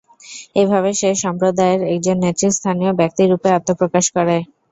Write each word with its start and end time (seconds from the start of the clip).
এভাবে 0.55 0.89
সে 0.99 1.09
সম্প্রদায়ের 1.23 1.81
একজন 1.93 2.17
নেতৃস্থানীয় 2.25 2.91
ব্যক্তিরূপে 2.99 3.49
আত্মপ্রকাশ 3.57 4.05
করে। 4.15 4.37